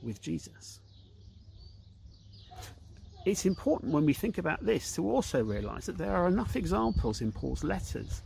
with 0.03 0.21
Jesus. 0.21 0.79
It's 3.25 3.45
important 3.45 3.93
when 3.93 4.05
we 4.05 4.13
think 4.13 4.37
about 4.37 4.65
this 4.65 4.93
to 4.95 5.09
also 5.09 5.43
realise 5.43 5.85
that 5.85 5.97
there 5.97 6.13
are 6.15 6.27
enough 6.27 6.55
examples 6.55 7.21
in 7.21 7.31
Paul's 7.31 7.63
letters, 7.63 8.21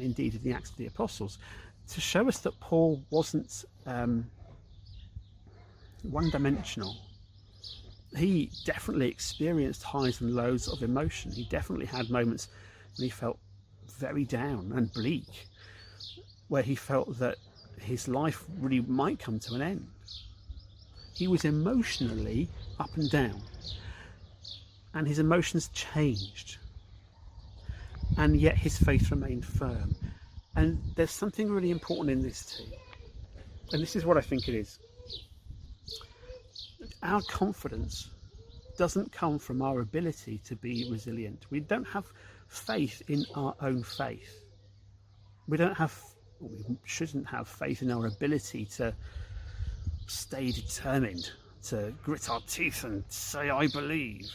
indeed 0.00 0.34
in 0.34 0.42
the 0.42 0.52
Acts 0.52 0.70
of 0.70 0.76
the 0.76 0.86
Apostles, 0.86 1.38
to 1.90 2.00
show 2.00 2.26
us 2.26 2.38
that 2.38 2.58
Paul 2.60 3.02
wasn't 3.10 3.64
um, 3.86 4.26
one 6.02 6.30
dimensional. 6.30 6.96
He 8.16 8.50
definitely 8.64 9.08
experienced 9.08 9.84
highs 9.84 10.20
and 10.20 10.34
lows 10.34 10.66
of 10.66 10.82
emotion. 10.82 11.30
He 11.30 11.44
definitely 11.44 11.86
had 11.86 12.10
moments 12.10 12.48
when 12.96 13.04
he 13.04 13.10
felt 13.10 13.38
very 13.86 14.24
down 14.24 14.72
and 14.74 14.92
bleak, 14.92 15.46
where 16.48 16.64
he 16.64 16.74
felt 16.74 17.16
that 17.18 17.36
his 17.80 18.08
life 18.08 18.44
really 18.58 18.80
might 18.80 19.20
come 19.20 19.38
to 19.38 19.54
an 19.54 19.62
end. 19.62 19.86
He 21.20 21.28
was 21.28 21.44
emotionally 21.44 22.48
up 22.78 22.96
and 22.96 23.10
down, 23.10 23.42
and 24.94 25.06
his 25.06 25.18
emotions 25.18 25.68
changed, 25.74 26.56
and 28.16 28.40
yet 28.40 28.56
his 28.56 28.78
faith 28.78 29.10
remained 29.10 29.44
firm. 29.44 29.94
And 30.56 30.80
there's 30.96 31.10
something 31.10 31.50
really 31.50 31.72
important 31.72 32.08
in 32.08 32.22
this 32.22 32.56
too, 32.56 32.72
and 33.72 33.82
this 33.82 33.96
is 33.96 34.06
what 34.06 34.16
I 34.16 34.22
think 34.22 34.48
it 34.48 34.54
is. 34.54 34.78
Our 37.02 37.20
confidence 37.28 38.08
doesn't 38.78 39.12
come 39.12 39.38
from 39.38 39.60
our 39.60 39.80
ability 39.80 40.40
to 40.46 40.56
be 40.56 40.88
resilient. 40.90 41.44
We 41.50 41.60
don't 41.60 41.86
have 41.88 42.06
faith 42.48 43.02
in 43.08 43.26
our 43.34 43.54
own 43.60 43.82
faith. 43.82 44.42
We 45.48 45.58
don't 45.58 45.76
have, 45.76 46.02
we 46.40 46.78
shouldn't 46.84 47.26
have 47.26 47.46
faith 47.46 47.82
in 47.82 47.90
our 47.90 48.06
ability 48.06 48.64
to 48.76 48.94
stay 50.10 50.50
determined, 50.50 51.30
to 51.62 51.94
grit 52.02 52.28
our 52.28 52.40
teeth 52.46 52.84
and 52.84 53.04
say, 53.08 53.48
I 53.50 53.68
believe. 53.68 54.26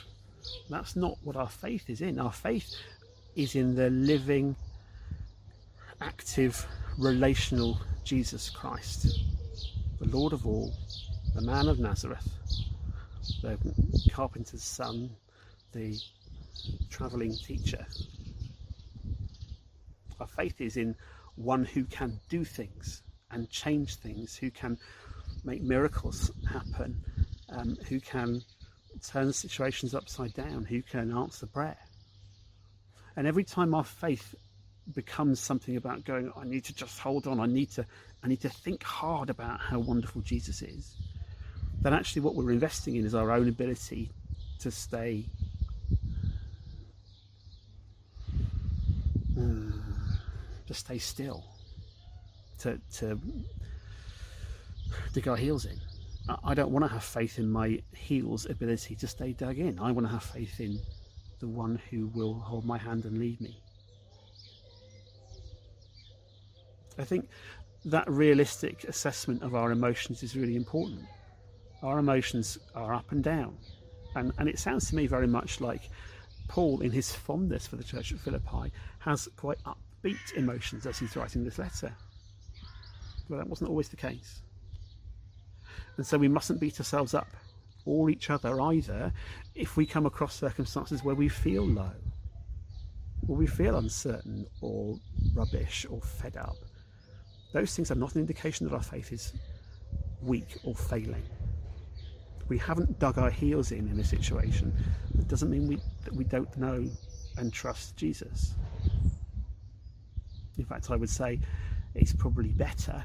That's 0.70 0.96
not 0.96 1.18
what 1.24 1.36
our 1.36 1.50
faith 1.50 1.90
is 1.90 2.02
in. 2.02 2.20
Our 2.20 2.32
faith 2.32 2.74
is 3.36 3.56
in 3.56 3.76
the 3.76 3.90
living, 3.90 4.56
active, 6.02 6.66
relational 6.98 7.80
Jesus 8.06 8.50
Christ, 8.50 9.20
the 10.00 10.08
Lord 10.08 10.32
of 10.32 10.46
all, 10.46 10.74
the 11.34 11.42
man 11.42 11.68
of 11.68 11.80
Nazareth, 11.80 12.30
the 13.42 13.58
carpenter's 14.14 14.64
son, 14.64 15.10
the 15.74 15.98
travelling 16.90 17.36
teacher. 17.36 17.86
Our 20.22 20.28
faith 20.28 20.62
is 20.62 20.78
in 20.78 20.96
one 21.36 21.66
who 21.66 21.84
can 21.84 22.20
do 22.30 22.46
things 22.46 23.02
and 23.32 23.50
change 23.50 23.96
things, 23.96 24.38
who 24.38 24.50
can 24.50 24.78
make 25.46 25.62
miracles 25.62 26.32
happen, 26.52 27.02
um, 27.50 27.78
who 27.88 28.00
can 28.00 28.42
turn 29.06 29.32
situations 29.32 29.94
upside 29.94 30.34
down, 30.34 30.66
who 30.66 30.82
can 30.82 31.16
answer 31.16 31.46
prayer. 31.46 31.78
And 33.16 33.28
every 33.28 33.44
time 33.44 33.74
our 33.74 33.84
faith 33.84 34.36
becomes 34.94 35.40
something 35.40 35.78
about 35.78 36.04
going, 36.04 36.32
I 36.36 36.46
need 36.46 36.66
to 36.66 36.76
just 36.76 37.00
hold 37.00 37.28
on, 37.28 37.40
I 37.40 37.46
need 37.46 37.72
to, 37.72 37.86
I 38.24 38.28
need 38.28 38.42
to 38.42 38.50
think 38.50 38.84
hard 38.84 39.30
about 39.30 39.60
how 39.60 39.80
wonderful 39.80 40.22
Jesus 40.22 40.62
is, 40.62 40.96
then 41.82 41.94
actually 41.94 42.22
what 42.24 42.36
we're 42.36 42.52
investing 42.52 42.96
in 42.96 43.06
is 43.06 43.16
our 43.16 43.32
own 43.32 43.48
ability 43.48 44.12
to 44.60 44.72
stay 44.72 45.26
mm, 49.38 49.74
to 50.68 50.74
stay 50.74 50.98
still, 50.98 51.44
to 52.60 52.80
to 52.96 53.20
dig 55.14 55.28
our 55.28 55.36
heels 55.36 55.66
in. 55.66 55.80
I 56.44 56.56
don't 56.56 56.72
want 56.72 56.84
to 56.86 56.92
have 56.92 57.04
faith 57.04 57.38
in 57.38 57.50
my 57.50 57.82
heels' 57.94 58.48
ability 58.50 58.96
to 58.96 59.08
stay 59.08 59.34
dug 59.34 59.60
in. 59.60 59.80
I 59.80 59.92
want 59.92 60.08
to 60.08 60.12
have 60.14 60.24
faith 60.24 60.60
in 60.60 60.80
the 61.40 61.48
one 61.48 61.80
who 61.90 62.08
will 62.08 62.34
hold 62.34 62.66
my 62.66 62.78
hand 62.78 63.06
and 63.06 63.20
lead 63.20 63.40
me. 63.40 63.62
I 66.98 67.04
think 67.04 67.30
that 67.86 68.10
realistic 68.10 68.86
assessment 68.86 69.44
of 69.44 69.54
our 69.54 69.72
emotions 69.72 70.24
is 70.24 70.36
really 70.36 70.56
important. 70.56 71.06
Our 71.84 72.00
emotions 72.00 72.58
are 72.74 72.94
up 72.94 73.12
and 73.12 73.24
down. 73.24 73.58
And, 74.16 74.34
and 74.40 74.50
it 74.50 74.58
sounds 74.58 74.90
to 74.90 74.96
me 74.96 75.06
very 75.06 75.28
much 75.28 75.62
like 75.62 75.90
Paul, 76.48 76.82
in 76.82 76.92
his 76.92 77.12
fondness 77.12 77.68
for 77.68 77.76
the 77.76 77.84
church 77.84 78.12
at 78.12 78.20
Philippi, 78.20 78.72
has 79.00 79.28
quite 79.36 79.60
upbeat 79.66 80.34
emotions 80.36 80.86
as 80.86 80.98
he's 80.98 81.16
writing 81.16 81.44
this 81.44 81.60
letter. 81.60 81.94
But 83.30 83.38
that 83.38 83.48
wasn't 83.48 83.70
always 83.70 83.90
the 83.90 83.96
case. 83.96 84.42
And 85.98 86.06
so 86.06 86.18
we 86.18 86.28
mustn't 86.28 86.60
beat 86.60 86.80
ourselves 86.80 87.14
up 87.14 87.28
or 87.86 88.10
each 88.10 88.30
other 88.30 88.60
either 88.62 89.14
if 89.54 89.78
we 89.78 89.86
come 89.86 90.06
across 90.06 90.36
circumstances 90.36 91.04
where 91.04 91.16
we 91.16 91.30
feel 91.30 91.66
low, 91.66 91.92
or 93.28 93.36
we 93.36 93.48
feel 93.48 93.78
uncertain 93.78 94.46
or 94.62 95.00
rubbish 95.34 95.86
or 95.90 96.02
fed 96.02 96.36
up. 96.38 96.58
Those 97.54 97.76
things 97.76 97.92
are 97.92 97.96
not 97.96 98.16
an 98.16 98.22
indication 98.22 98.68
that 98.68 98.76
our 98.76 98.84
faith 98.84 99.14
is 99.14 99.34
weak 100.22 100.58
or 100.64 100.76
failing. 100.76 101.24
We 102.48 102.58
haven't 102.58 103.00
dug 103.00 103.18
our 103.18 103.30
heels 103.30 103.72
in 103.72 103.88
in 103.88 104.00
a 104.00 104.04
situation. 104.04 104.74
It 105.18 105.28
doesn't 105.28 105.50
mean 105.50 105.68
we, 105.68 105.78
that 106.04 106.14
we 106.14 106.26
don't 106.26 106.56
know 106.58 106.88
and 107.38 107.54
trust 107.54 107.96
Jesus. 107.96 108.54
In 110.58 110.66
fact, 110.66 110.92
I 110.92 110.96
would 110.96 111.10
say 111.10 111.40
it's 111.96 112.14
probably 112.14 112.50
better 112.50 113.04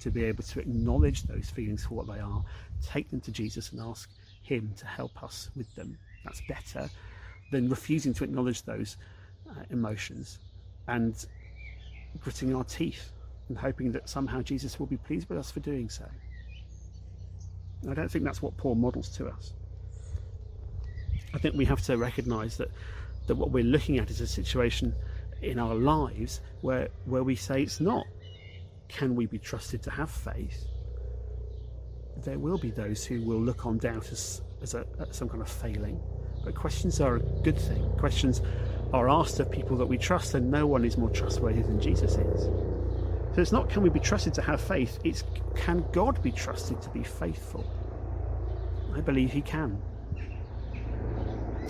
to 0.00 0.10
be 0.10 0.24
able 0.24 0.42
to 0.44 0.60
acknowledge 0.60 1.22
those 1.22 1.50
feelings 1.50 1.84
for 1.84 1.94
what 1.94 2.06
they 2.06 2.20
are, 2.20 2.44
take 2.82 3.10
them 3.10 3.20
to 3.22 3.32
Jesus 3.32 3.72
and 3.72 3.80
ask 3.80 4.10
Him 4.42 4.72
to 4.76 4.86
help 4.86 5.22
us 5.22 5.50
with 5.56 5.72
them. 5.74 5.96
That's 6.24 6.42
better 6.48 6.88
than 7.50 7.68
refusing 7.68 8.14
to 8.14 8.24
acknowledge 8.24 8.62
those 8.62 8.96
uh, 9.48 9.62
emotions 9.70 10.38
and 10.88 11.14
gritting 12.20 12.54
our 12.54 12.64
teeth 12.64 13.12
and 13.48 13.58
hoping 13.58 13.92
that 13.92 14.08
somehow 14.08 14.40
Jesus 14.42 14.78
will 14.78 14.86
be 14.86 14.96
pleased 14.96 15.28
with 15.28 15.38
us 15.38 15.50
for 15.50 15.60
doing 15.60 15.88
so. 15.88 16.04
I 17.88 17.94
don't 17.94 18.10
think 18.10 18.24
that's 18.24 18.40
what 18.40 18.56
Paul 18.56 18.76
models 18.76 19.10
to 19.16 19.28
us. 19.28 19.52
I 21.34 21.38
think 21.38 21.54
we 21.54 21.64
have 21.66 21.82
to 21.82 21.96
recognize 21.98 22.56
that, 22.56 22.70
that 23.26 23.34
what 23.34 23.50
we're 23.50 23.64
looking 23.64 23.98
at 23.98 24.10
is 24.10 24.20
a 24.20 24.26
situation 24.26 24.94
in 25.42 25.58
our 25.58 25.74
lives 25.74 26.40
where, 26.62 26.88
where 27.04 27.22
we 27.22 27.34
say 27.36 27.62
it's 27.62 27.80
not 27.80 28.06
can 28.88 29.16
we 29.16 29.26
be 29.26 29.38
trusted 29.38 29.82
to 29.84 29.90
have 29.90 30.10
faith? 30.10 30.66
there 32.22 32.38
will 32.38 32.58
be 32.58 32.70
those 32.70 33.04
who 33.04 33.20
will 33.22 33.40
look 33.40 33.66
on 33.66 33.78
doubt 33.78 34.10
as, 34.12 34.42
as 34.62 34.74
a, 34.74 34.86
some 35.10 35.28
kind 35.28 35.42
of 35.42 35.48
failing. 35.48 36.00
But 36.44 36.54
questions 36.54 37.00
are 37.00 37.16
a 37.16 37.20
good 37.20 37.58
thing. 37.58 37.90
Questions 37.98 38.40
are 38.92 39.08
asked 39.08 39.40
of 39.40 39.50
people 39.50 39.76
that 39.78 39.86
we 39.86 39.98
trust, 39.98 40.34
and 40.34 40.50
no 40.50 40.66
one 40.66 40.84
is 40.84 40.96
more 40.96 41.10
trustworthy 41.10 41.62
than 41.62 41.80
Jesus 41.80 42.16
is. 42.16 42.44
So 43.34 43.40
it's 43.40 43.52
not 43.52 43.68
can 43.68 43.82
we 43.82 43.90
be 43.90 44.00
trusted 44.00 44.32
to 44.34 44.42
have 44.42 44.60
faith, 44.60 44.98
it's 45.02 45.24
can 45.56 45.84
God 45.92 46.22
be 46.22 46.30
trusted 46.30 46.80
to 46.82 46.90
be 46.90 47.02
faithful? 47.02 47.68
I 48.94 49.00
believe 49.00 49.32
He 49.32 49.40
can. 49.40 49.80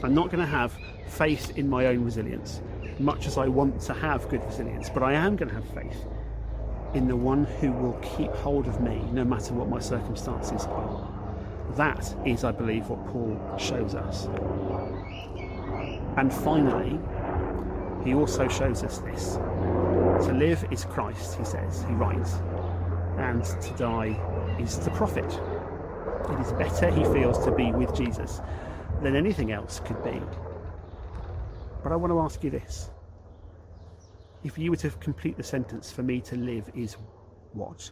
I'm 0.02 0.14
not 0.14 0.26
going 0.26 0.40
to 0.40 0.46
have 0.46 0.76
faith 1.08 1.56
in 1.56 1.68
my 1.70 1.86
own 1.86 2.04
resilience, 2.04 2.60
much 2.98 3.26
as 3.26 3.38
I 3.38 3.48
want 3.48 3.80
to 3.82 3.94
have 3.94 4.28
good 4.28 4.44
resilience, 4.44 4.90
but 4.90 5.02
I 5.02 5.14
am 5.14 5.36
going 5.36 5.48
to 5.48 5.54
have 5.54 5.68
faith 5.70 6.04
in 6.94 7.08
the 7.08 7.16
one 7.16 7.44
who 7.44 7.72
will 7.72 7.98
keep 8.02 8.30
hold 8.32 8.68
of 8.68 8.80
me 8.80 9.02
no 9.12 9.24
matter 9.24 9.52
what 9.52 9.68
my 9.68 9.80
circumstances 9.80 10.64
are. 10.66 11.10
That 11.76 12.14
is, 12.24 12.44
I 12.44 12.52
believe, 12.52 12.88
what 12.88 13.04
Paul 13.08 13.40
shows 13.58 13.94
us. 13.94 14.26
And 16.16 16.32
finally, 16.32 17.00
he 18.04 18.14
also 18.14 18.46
shows 18.46 18.84
us 18.84 18.98
this. 18.98 19.34
To 20.26 20.32
live 20.32 20.64
is 20.70 20.84
Christ, 20.84 21.36
he 21.36 21.44
says, 21.44 21.84
he 21.88 21.94
writes, 21.94 22.34
and 23.18 23.44
to 23.44 23.74
die 23.76 24.16
is 24.60 24.78
the 24.78 24.90
profit. 24.92 25.24
It 25.24 26.40
is 26.40 26.52
better, 26.52 26.90
he 26.90 27.02
feels, 27.04 27.44
to 27.44 27.50
be 27.50 27.72
with 27.72 27.94
Jesus 27.94 28.40
than 29.02 29.16
anything 29.16 29.50
else 29.50 29.80
could 29.80 30.02
be. 30.04 30.20
But 31.82 31.92
I 31.92 31.96
want 31.96 32.12
to 32.12 32.20
ask 32.20 32.42
you 32.44 32.50
this. 32.50 32.90
If 34.44 34.58
you 34.58 34.70
were 34.70 34.76
to 34.76 34.90
complete 34.90 35.36
the 35.36 35.42
sentence, 35.42 35.90
for 35.90 36.02
me 36.02 36.20
to 36.20 36.36
live 36.36 36.70
is 36.74 36.96
what? 37.54 37.90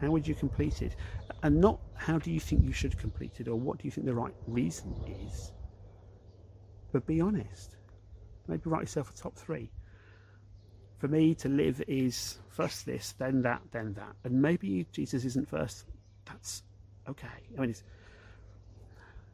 How 0.00 0.10
would 0.10 0.26
you 0.26 0.34
complete 0.34 0.80
it? 0.80 0.96
And 1.42 1.60
not 1.60 1.80
how 1.94 2.18
do 2.18 2.30
you 2.30 2.40
think 2.40 2.64
you 2.64 2.72
should 2.72 2.96
complete 2.96 3.40
it 3.40 3.48
or 3.48 3.56
what 3.56 3.78
do 3.78 3.84
you 3.84 3.90
think 3.90 4.06
the 4.06 4.14
right 4.14 4.34
reason 4.46 4.94
is? 5.28 5.52
But 6.92 7.06
be 7.06 7.20
honest. 7.20 7.76
Maybe 8.46 8.62
write 8.66 8.82
yourself 8.82 9.10
a 9.10 9.14
top 9.14 9.36
three. 9.36 9.70
For 10.98 11.08
me, 11.08 11.34
to 11.36 11.48
live 11.48 11.82
is 11.88 12.38
first 12.48 12.86
this, 12.86 13.14
then 13.18 13.42
that, 13.42 13.62
then 13.72 13.92
that. 13.94 14.14
And 14.22 14.40
maybe 14.40 14.86
Jesus 14.92 15.24
isn't 15.24 15.48
first. 15.48 15.86
That's 16.26 16.62
okay. 17.08 17.26
I 17.58 17.60
mean, 17.60 17.74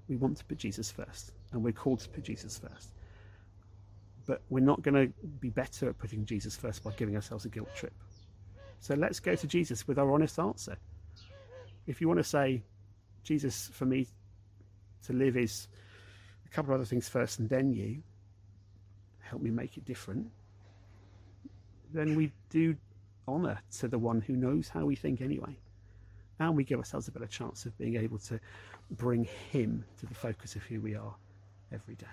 we 0.08 0.16
want 0.16 0.38
to 0.38 0.44
put 0.44 0.56
Jesus 0.56 0.90
first, 0.90 1.32
and 1.52 1.62
we're 1.62 1.72
called 1.72 2.00
to 2.00 2.08
put 2.08 2.24
Jesus 2.24 2.58
first. 2.58 2.94
But 4.28 4.42
we're 4.50 4.60
not 4.60 4.82
going 4.82 4.94
to 4.94 5.12
be 5.40 5.48
better 5.48 5.88
at 5.88 5.96
putting 5.96 6.26
Jesus 6.26 6.54
first 6.54 6.84
by 6.84 6.92
giving 6.92 7.16
ourselves 7.16 7.46
a 7.46 7.48
guilt 7.48 7.74
trip. 7.74 7.94
So 8.78 8.94
let's 8.94 9.20
go 9.20 9.34
to 9.34 9.46
Jesus 9.46 9.88
with 9.88 9.98
our 9.98 10.12
honest 10.12 10.38
answer. 10.38 10.76
If 11.86 12.02
you 12.02 12.08
want 12.08 12.18
to 12.18 12.24
say, 12.24 12.62
Jesus, 13.24 13.70
for 13.72 13.86
me 13.86 14.06
to 15.06 15.14
live 15.14 15.38
is 15.38 15.66
a 16.44 16.48
couple 16.50 16.74
of 16.74 16.80
other 16.80 16.84
things 16.84 17.08
first 17.08 17.38
and 17.38 17.48
then 17.48 17.72
you, 17.72 18.02
help 19.20 19.40
me 19.40 19.50
make 19.50 19.78
it 19.78 19.86
different, 19.86 20.30
then 21.94 22.14
we 22.14 22.30
do 22.50 22.76
honour 23.26 23.58
to 23.78 23.88
the 23.88 23.98
one 23.98 24.20
who 24.20 24.36
knows 24.36 24.68
how 24.68 24.84
we 24.84 24.94
think 24.94 25.22
anyway. 25.22 25.56
And 26.38 26.54
we 26.54 26.64
give 26.64 26.78
ourselves 26.78 27.08
a 27.08 27.12
better 27.12 27.26
chance 27.26 27.64
of 27.64 27.76
being 27.78 27.96
able 27.96 28.18
to 28.18 28.38
bring 28.90 29.24
him 29.50 29.86
to 30.00 30.06
the 30.06 30.14
focus 30.14 30.54
of 30.54 30.62
who 30.64 30.82
we 30.82 30.94
are 30.94 31.14
every 31.72 31.94
day. 31.94 32.06